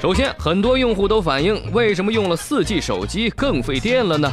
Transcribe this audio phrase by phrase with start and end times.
[0.00, 4.32] 首先，很多用户都反映，为什么用了 4G 手机更费电了呢？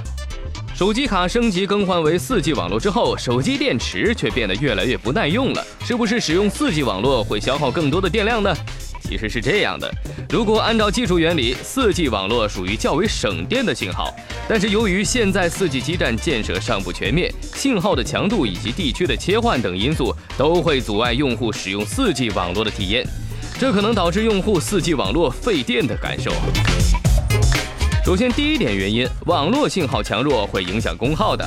[0.73, 8.55] 手机卡升级更换为 4G 网络之后，手机电池却变得越来越不耐用了，是不是使用 4G 网络会消耗更多的电量呢？
[9.01, 9.93] 其实是这样的，
[10.29, 14.15] 如果按照技术原理，4G 网络属于较为省电的信号，
[14.47, 23.05] 但是由于现在 4G 基站建设尚不全面，信号的强度以及地区的切换等因素都会阻碍用户使用 4G 网络的体验，
[23.59, 26.31] 这可能导致用户 4G 网络费电的感受。
[28.05, 31.43] 首先，第一点原因，网络信号强弱会影响功耗的，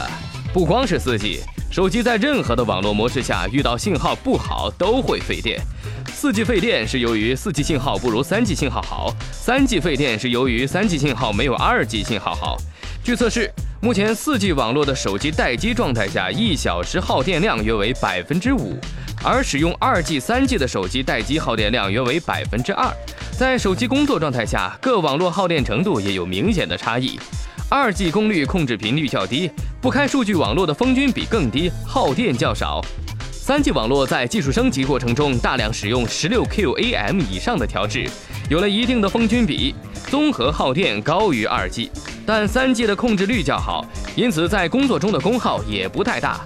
[0.53, 1.39] 不光是 4G。
[1.71, 5.61] 手机在任何的网络模式下遇到信号不好都会费电。
[6.13, 12.57] 四 G 费电是由于四 G 信号不如三 G 信号好，三 G 费电是由于三 G 信号没有二 G 信号好。
[13.05, 13.49] 据测试，
[13.81, 18.77] 目前四 G 网络的手机待机状态下，一小时耗电量约为百分之五，
[19.23, 22.91] 而使用二 G、三 G 的手机待机耗电量约为百分之二。
[23.39, 27.19] 在手机工作状态下，各网络耗电程度也有明显的差异。
[27.69, 32.81] 二 G 功率控制频率较低，不开数据网络的峰均比更低，耗电较少。
[33.31, 38.09] 三 G 网络在技术升级过程中大量使用十六 QAM 以上的调制，
[38.49, 39.75] 有了一定的峰均比，
[40.09, 41.91] 综合耗电高于二 G。
[42.27, 43.85] 但三 G 的控制率较好，
[44.17, 46.41] 因此在工作中的功耗也不太大。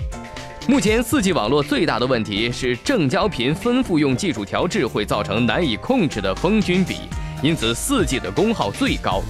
[0.66, 7.00] 目前四 G 网络最大的问题是正交频分复用技术调制会造成难以控制的峰均比，
[7.42, 9.22] 因此四 G 的功耗最高。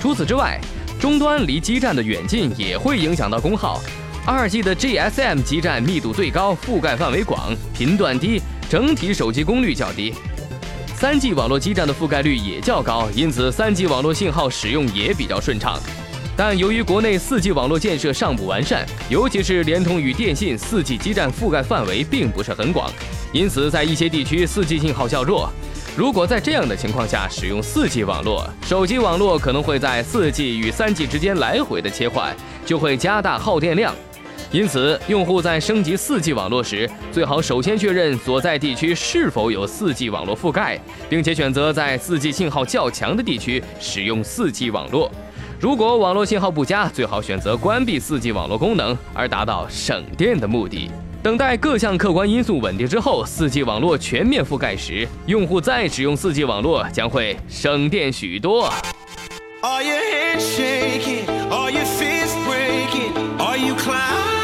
[0.00, 0.60] 除此之外，
[1.00, 3.80] 终端离基站的远近也会影响到功耗。
[4.26, 10.12] 二 G 的 GSM 基站密度最高，覆盖范围广，频段低，整体手机功率较低。
[10.96, 15.78] 三 G 网络基站的覆盖率也较高，因此三 G 网络信号使用也比较顺畅。
[16.36, 22.90] 但由于国内四 G 网络建设尚不完善，尤其是联通与电信四 G 基站覆盖范围并不是很广，
[23.32, 25.52] 因此在一些地区四 G 信号较弱。
[25.96, 33.94] 如果在这样的情况下使用 4G 网络，手机网络可能会在 4G 与 3G 之间来回的切换，就会加大耗电量。
[34.52, 45.10] 因此，用户在升级 4G 网络时，最好首先确认所在地区是否有 4G 网络覆盖，并且选择在 4G 信号较强的地区使用 4G 网络。
[45.60, 50.90] 如果网络信号不佳，最好选择关闭 4G 网络功能，而达到省电的目的。
[51.22, 58.72] 等待各项客观因素稳定之后，4G 网络全面覆盖时，用户再使用 4G 网络将会省电许多。
[59.60, 64.39] Are you handshaking are you fist breaking？Are you clown？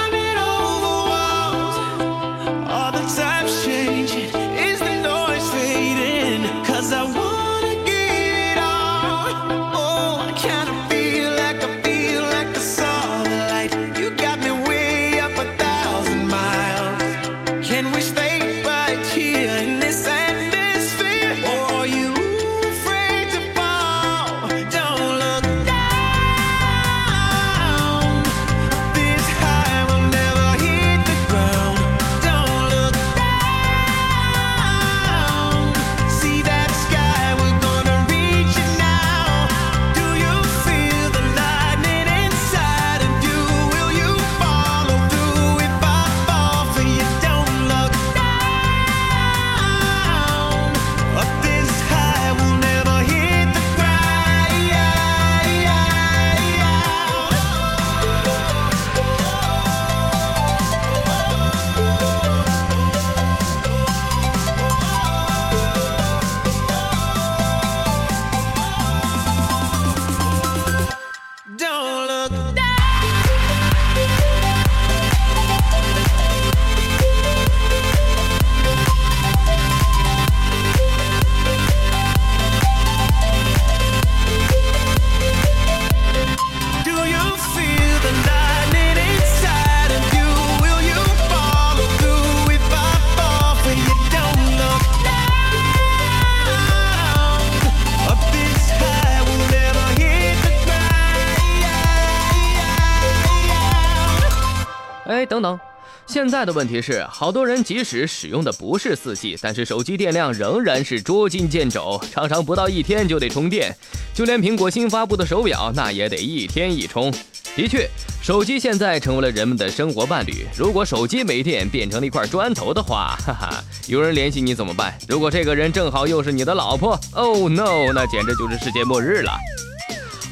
[106.16, 113.76] 现在的问题是，好多人即使使用的不是四 G，但是手机电量仍然是捉襟见肘，常常不到一天就得充电。
[114.14, 117.12] 就连苹果新发布的手表，那也得一天一充。
[117.54, 117.86] 的确，
[118.22, 120.46] 手机现在成为了人们的生活伴侣。
[120.56, 124.96] 如果手机没电，变成了一块砖头的话，哈哈，有人联系你怎么办？
[125.06, 129.36] 如果这个人正好又是你的老婆，Oh no，那简直就是世界末日了。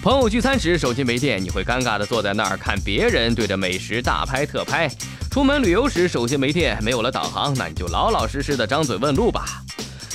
[0.03, 4.87] 朋友聚餐时手机没电，你会尴尬的坐在那儿看别人对着美食大拍特拍；
[5.35, 9.45] 出门旅游时手机没电，没有了导航，那你就老老实实的张嘴问路吧。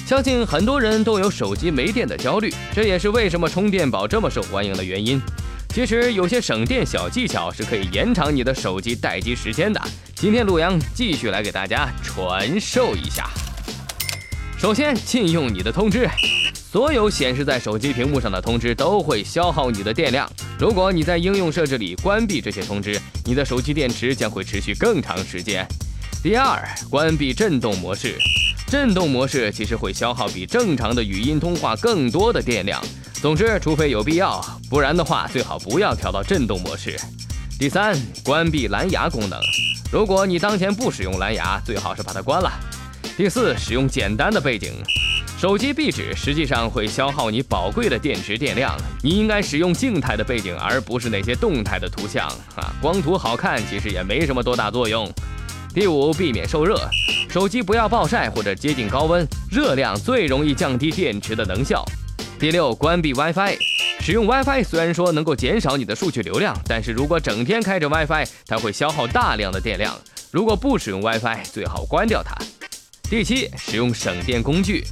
[0.08, 5.22] 相信很多人都有手机没电的焦虑，这也是为什么充电宝这么受欢迎的原因。
[5.74, 9.82] 其实有些省电小技巧是可以延长你的手机待机时间的。
[10.16, 13.30] 今天陆阳继续来给大家传授一下。
[14.58, 16.10] 首先，禁用你的通知。
[16.72, 20.32] 所有显示在手机屏幕上的通知都会消耗你的电量。
[20.60, 25.68] 如果你在应用设置里关闭这些通知，你的手机电池将会持续更长时间。
[26.22, 28.20] 第二，关闭震动模式。
[28.68, 32.80] 震动模式其实会消耗比正常的语音通话更多的电量。
[33.14, 34.40] 总之，除非有必要，
[34.70, 36.96] 不然的话最好不要调到震动模式。
[37.58, 39.40] 第三，关闭蓝牙功能。
[39.92, 42.52] 如果你当前不使用蓝牙，最好是把它关了。
[43.18, 44.72] 第四，使用简单的背景。
[45.40, 52.28] 手机壁纸实际上会消耗你宝贵的电池电量，你应该使用静态的背景，而不是那些动态的图像
[52.58, 52.76] 啊。
[52.82, 55.10] 光图好看其实也没什么多大作用。
[55.74, 56.78] 第五，避免受热。
[57.30, 61.86] 手机不要暴晒或者接近高温，热量最容易降低电池的能效。
[62.38, 63.56] 第六，关闭 WiFi。
[64.02, 69.98] 使用 WiFi 虽然说能够减少你的数据流量，但是如果整天开着 WiFi，它会消耗大量的电量。
[70.32, 72.36] 如果不使用 WiFi，最好关掉它。
[73.10, 74.84] 第七，使用省电工具。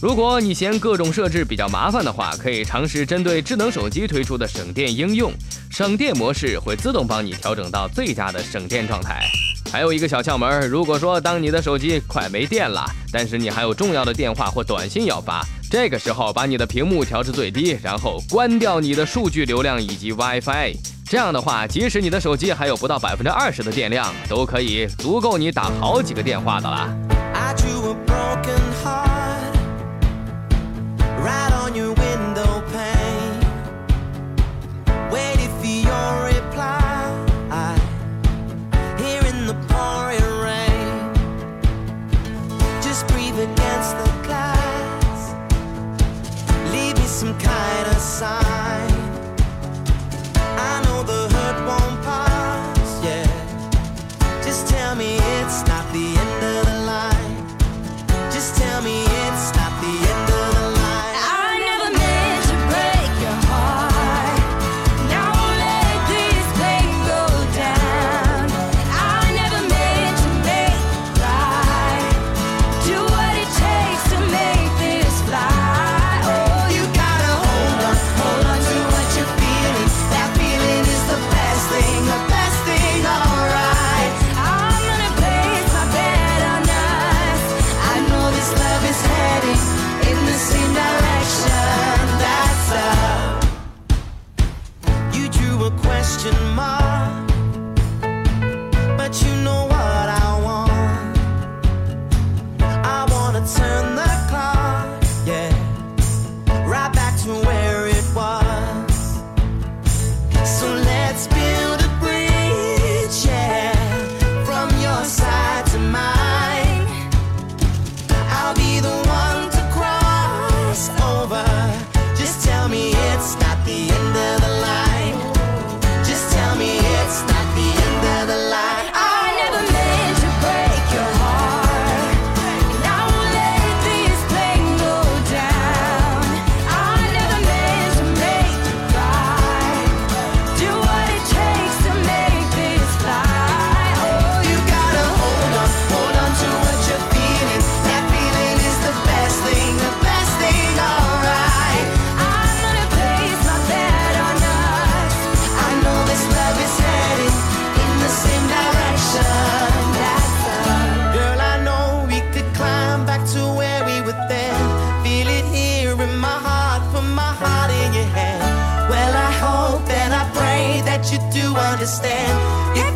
[0.00, 5.32] 如果你嫌各种设置比较麻烦的话，可以尝试针对智能手机推出的省电应用。
[5.72, 9.24] 省电模式会自动帮你调整到最佳的省电状态。
[9.72, 26.96] 还有一个小窍门，如果说当你的手机快没电了，但是你还有重要的电话或短信要发，这个时候把你的屏幕调至最低，然后关掉你的数据流量以及 WiFi，这样的话，即使你的手机还有不到百分之二十的电量，都可以足够你打好几个电话的了。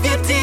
[0.04, 0.41] if you did.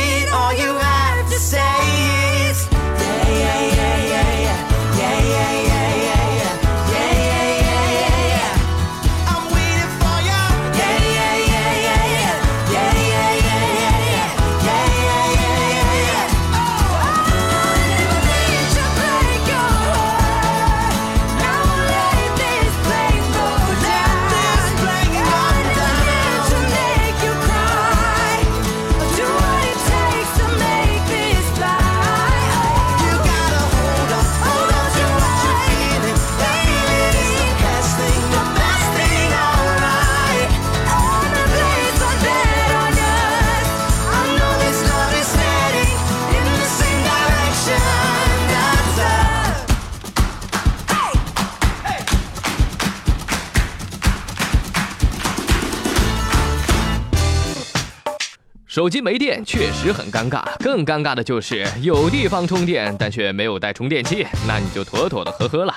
[58.69, 65.73] 手机没电确实很尴尬，更尴尬的就是有地方充电，但却没有带充电器，那你就妥妥的呵呵了。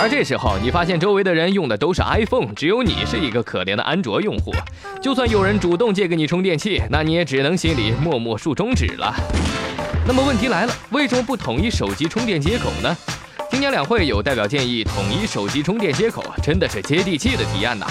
[0.00, 4.52] 而这时候，你发现周围的人用的都是 iPhone，只有你是一个可怜的安卓用户。
[5.00, 9.14] 就算有人主动借给你充电器，那你也只能心里默默竖中指了。
[10.04, 12.96] 那么问题来了，为什么不统一手机充电接口呢？
[13.52, 17.86] 今年两会有代表建议统一手机充电接口，真的是接地气的提案呐。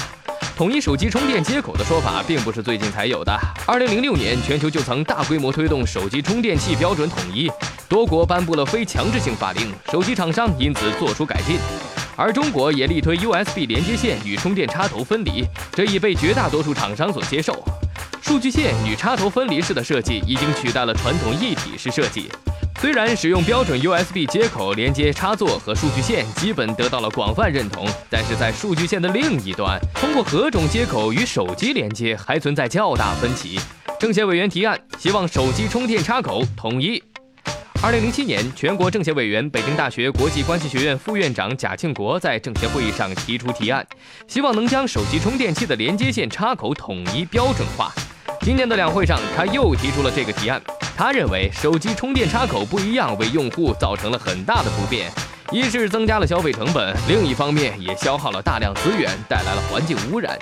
[0.62, 3.36] 统一手机充电接口的说法并不是最近才有的。
[3.66, 7.52] 二零零六年，全球就曾大规模推动手机充电器标准统一，
[7.90, 11.58] 多国颁布了非强制性法令，手机厂商因此做出改进。
[12.16, 17.60] 而中国也力推 USB 连接线与充电插头分离，这已被绝大多数厂商所接受。
[18.22, 22.30] 数据线与插头分离式的设计已经取代了传统一体式设计。
[22.82, 33.60] 虽然使用标准 USB 接口连接插座和数据线基本得到了广泛认同，但是在数据线的另一端，通过何种接口与手机连接还存在较大分歧。
[34.00, 37.02] 政协委员提案，希望手机充电插口统一。
[37.84, 43.86] 二零零七年，全国政协委员、北京大学国际关系学院副院长贾庆国在政协会议上提出提案，
[44.28, 47.94] 希望能将手机充电器的连接线插口统一标准化。
[48.44, 50.60] 今年的两会上，他又提出了这个提案。
[50.98, 55.12] 他认为手机充电插口不一样，为用户造成了很大的不便。
[55.52, 60.38] 一是增加了消费成本，另一方面也消耗了大量资源，带来了环境污染。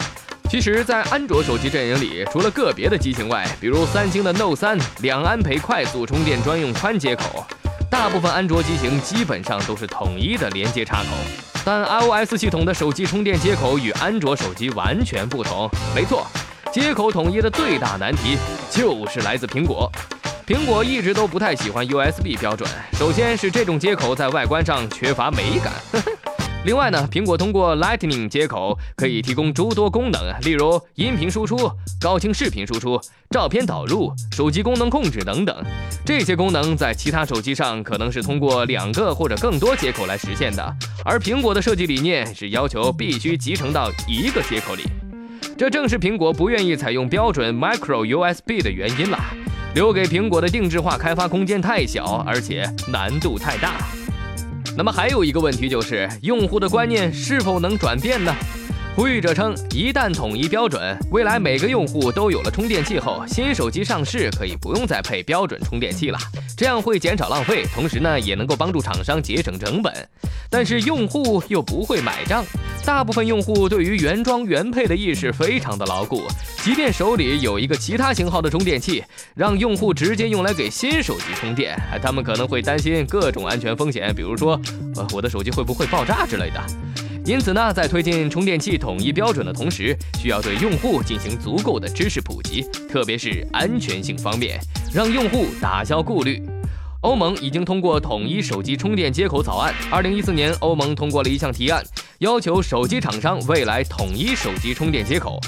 [0.49, 7.45] 其实，在安卓手机阵营里，除了个别的机型外，比如三星的 Note 三两安培快速充电专用宽接口，
[7.89, 11.09] 大部分安卓机型基本上都是统一的连接插口。
[11.65, 15.69] 但 iOS 系统的手机充电接口与安卓手机完全不同。
[15.93, 16.25] 没错，
[16.71, 18.37] 接口统一的最大难题
[18.69, 19.91] 就是来自苹果。
[20.45, 25.73] 苹果一直都不太喜欢 USB 标准，首先是这种接口在外观上缺乏美感。
[26.65, 32.99] 另外呢，苹果通过 Lightning 接口可以提供诸多功能，例如音频输出、高清视频输出、
[33.31, 35.55] 照片导入、手机功能控制等等。
[36.05, 44.83] 这些功能在其他手机上可能是通过两个或者更多接口来实现的，而苹果的设计理念是要求必须集成到一个接口里。
[45.59, 49.19] 这正是苹果不愿意采用标准 Micro USB 的原因了。
[49.75, 53.73] 留给苹果的定制化开发空间太小，而且难度太大。
[54.77, 58.33] 那么还有一个问题就是，用户的观念是否能转变呢？
[58.99, 66.19] 呼吁者称，一旦统一标准，未来每个用户都有了充电器后，新手机上市可以不用再配标准充电器了，
[66.57, 69.93] 这样会减少浪费，同时呢，也能够帮助厂商节省成本。
[70.49, 72.43] 但是用户又不会买账，
[72.85, 76.23] 大部分用户对于原装原配的意识非常的牢固，
[76.61, 79.01] 即便手里有一个其他型号的充电器，
[79.33, 84.59] 让用户直接用来给新手机充电，他们可能会担心各种安全风险，比如说，
[84.97, 86.61] 呃，我的手机会不会爆炸之类的。
[87.29, 94.59] 因此呢，在推进充电器统一标准的同时，需要对用户进行足够的知识普及，特别是安全性方面，
[94.91, 96.41] 让用户打消顾虑。
[97.01, 99.71] 欧盟已经通过统一手机充电接口草案。
[99.91, 101.83] 二零一四年，欧盟通过了一项提案，
[102.17, 105.39] 要求手机厂商未来统一手机充电接口。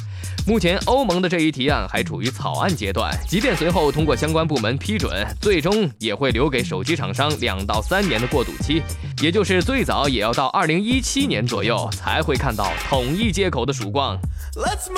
[0.48, 8.82] 目前，欧盟的这一提案还处于草案阶段，即便随后通过相关部门批准，最终也会留给手机厂商两到三年的过渡期，
[9.22, 14.18] 也就是最早也要到二零一七年左右才会看到统一接口的曙光。
[14.56, 14.90] Let's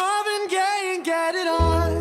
[1.03, 1.93] get it on.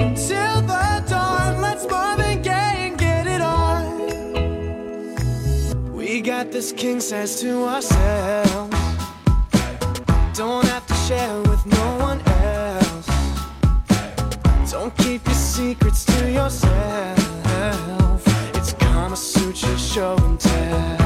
[6.60, 8.76] this king says to ourselves.
[10.34, 13.08] Don't have to share with no one else.
[14.70, 18.22] Don't keep your secrets to yourself.
[18.58, 20.99] It's Kama Sutra show and tell.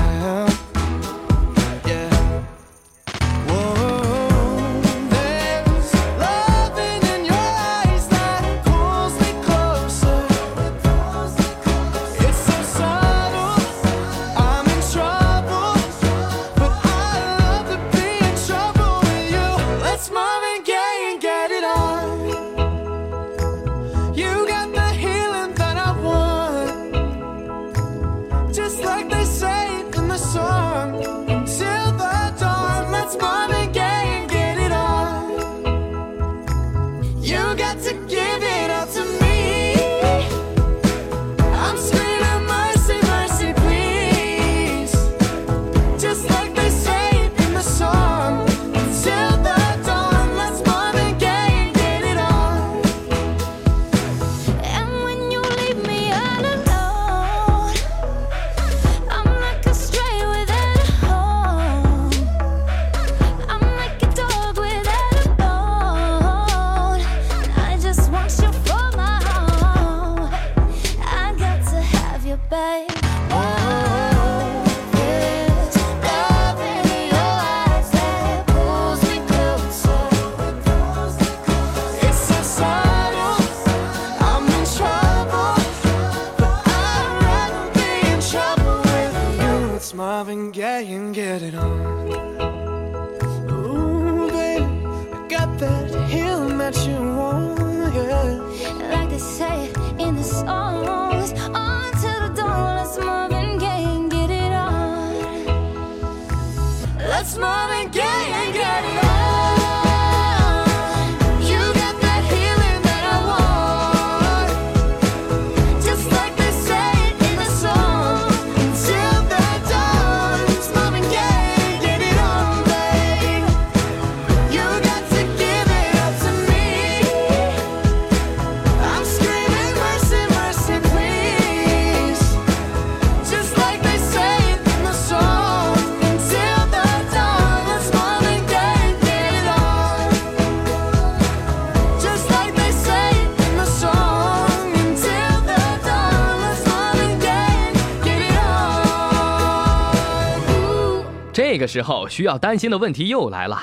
[151.74, 153.60] 时候需要担心的问题又来了。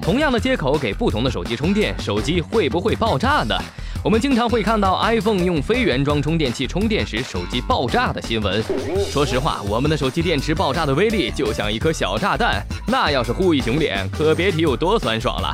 [0.00, 3.56] 同样的接口给不同的手机充电，手机会不会爆炸呢？
[4.04, 8.62] 我们经常会看到 iPhone 用非原装充电器充电时手机爆炸的新闻。
[9.10, 15.52] 说实话，我们的手机电池爆炸的威力就像一颗小炸弹，那要是呼一熊脸，可别提有多酸爽了。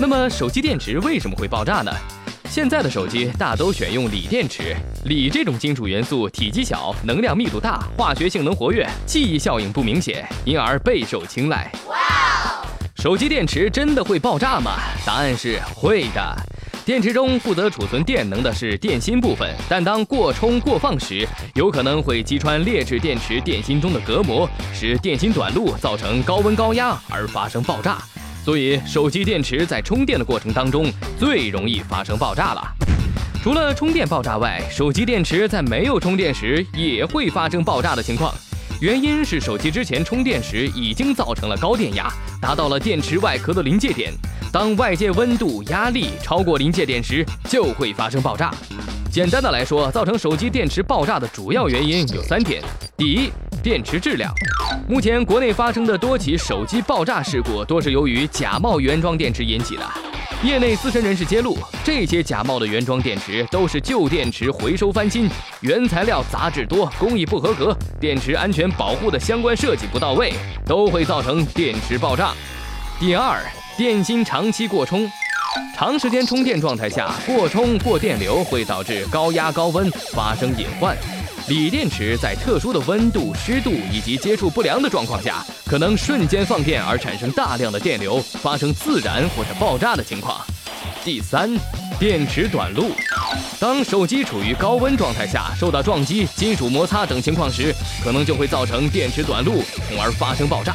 [0.00, 1.92] 那么手机电池为什么会爆炸呢？
[2.54, 11.68] 现在的手机大都选用锂电池，锂这种金属元素体积小、能量密度大、化学性能活跃、记忆效应不明显，因而备受青睐。
[11.88, 11.96] 哇
[12.94, 14.76] 手机电池真的会爆炸吗？
[15.04, 16.36] 答案是会的。
[16.84, 21.26] 电池中负责储存电能的是电芯部分，但当过充过放时，
[21.56, 27.98] 有可能会击穿劣质电池电芯中的隔膜，使电芯短路，造成高温高压而发生爆炸。
[28.44, 32.62] 所以，手机电池在充电的过程当中最容易发生爆炸了。
[33.42, 38.34] 除了充电爆炸外，手机电池在没有充电时也会发生爆炸的情况。
[38.82, 44.12] 原因是手机之前充电时已经造成了高电压，达到了电池外壳的临界点。
[44.52, 48.54] 当外界温度、压力超过临界点时，就会发生爆炸。
[49.14, 52.60] 简单的来说，造成手机电池爆炸的主要原因有三点：
[52.96, 53.30] 第一，
[53.62, 54.28] 电池质量。
[54.88, 59.88] 目前国内发生的多起手机爆炸事故，多是由于假冒原装电池引起的。
[60.42, 70.32] 业内资深人士揭露，这些假冒的原装电池都是旧电池回收翻新，原材料杂质多，工艺不合格，电池安全保护的相关设计不到位，
[70.66, 72.32] 都会造成电池爆炸。
[72.98, 73.40] 第二，
[73.76, 75.08] 电芯长期过充。
[75.76, 80.96] 长时间充电状态下，过充过电流会导致高压高温发生隐患。
[81.48, 90.40] 锂电池在特殊的温度、湿度以及接触不良的状况下，可能瞬间放电而产生大量的电流，发生自燃或者爆炸的情况。
[91.04, 91.50] 第三，
[91.98, 92.92] 电池短路。
[93.60, 100.74] 当手机处于高温状态下，受到撞击、金属摩擦等情况时，可能就会造成电池短路，从而发生爆炸。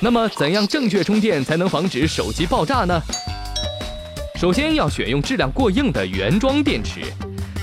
[0.00, 3.00] 那么，怎样正确充电才能防止手机爆炸呢？
[4.44, 7.00] 首先要选用质量过硬的原装电池。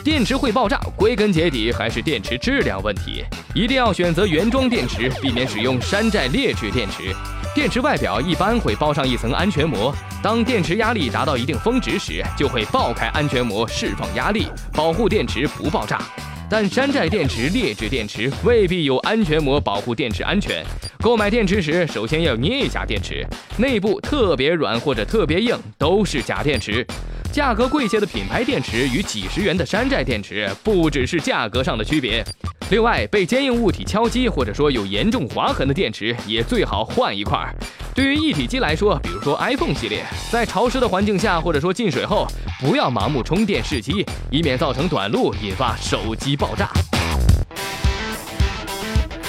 [0.04, 3.24] 电池会爆炸，归根结底还是电池质量问题。
[3.54, 7.16] 一定要选择原装电池，避免使用山寨劣质电池。
[7.54, 16.02] 电池外表一般会包上一层安全膜，当电池压力达到一定峰值时，就会爆开安全膜，释放压力，保护电池不爆炸。
[16.50, 20.66] 但山寨电池、劣质电池未必有安全膜保护电池安全。
[21.02, 23.26] 购买电池时，首先要捏一下电池，
[23.58, 26.86] 内部特别软或者特别硬都是假电池。
[27.34, 32.24] 价格贵些的品牌电池与几十元的山寨电池，不只是价格上的区别。
[32.70, 37.52] 另外，被坚硬物体敲击或者说有严重划痕的电池，也最好换一块。
[37.96, 42.28] 对于一体机来说，比如说 iPhone 系列，在潮湿的环境下或者说进水后，
[42.60, 46.70] 不要盲目充电试机，以免造成短路，引发手机爆炸。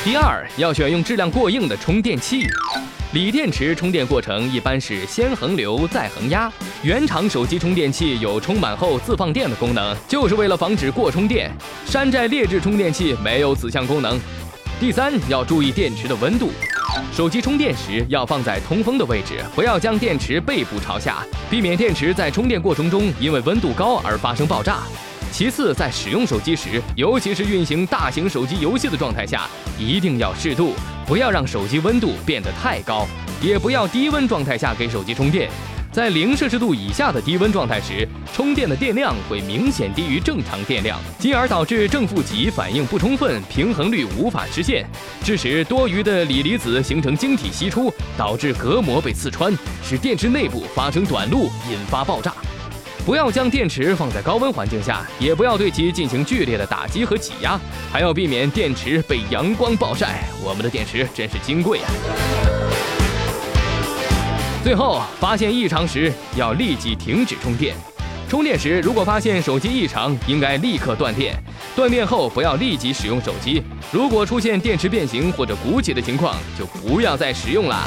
[0.05, 2.45] 第二，要选用质量过硬的充电器。
[3.13, 11.49] 锂电池充电过程一般是先恒流再恒压，原厂手机充电器有充满后自放电的功能，就是为了防止过充电。
[11.87, 14.19] 山寨劣质充电器没有此项功能。
[14.81, 16.51] 第三，要注意电池的温度。
[17.13, 24.79] 手机充电时要放在通风的位置，不要将电池背部朝下，避免电池在充电过程中因为温度高而发生爆炸。
[25.33, 30.75] 其次，在使用手机时，尤其是运行大型手机游戏的状态下，一定要适度，
[31.07, 33.09] 不要让手机温度变得太高，
[33.41, 35.49] 也不要低温状态下给手机充电。
[35.91, 44.87] 在零摄氏度以下的低温状态时，充电的电量会明显低于正常电量，进而导致正负极反应不充分，平衡率无法实现，
[45.25, 49.51] 致使多余的锂离子形成晶体析出，导致隔膜被刺穿，
[49.83, 52.35] 使电池内部发生短路，引发爆炸。
[53.05, 57.61] 不要将电池放在高温环境下也不要对其进行剧烈的打击和挤压
[57.91, 60.23] 还要避免电池被阳光暴晒。
[60.41, 61.91] 我们的电池真是金贵啊。
[64.63, 67.75] 最后发现异常时要立即停止充电
[68.29, 71.37] 充电时如果发现手机异常应该立刻断电。
[71.75, 73.61] 断电后不要立即使用手机
[73.91, 77.85] 如果出现电池变形或者鼓起的情况就不要再使用啦。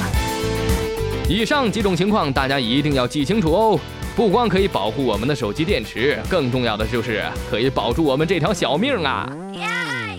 [1.26, 3.80] 以上几种情况大家一定要记清楚哦。
[4.16, 9.30] 不光可以保护我们的手机电池更重要的就是可以保住我们这条小命啊。
[9.52, 10.16] Yeah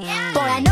[0.00, 0.64] yeah Boy,